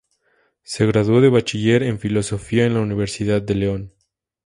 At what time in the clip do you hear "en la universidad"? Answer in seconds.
2.65-3.39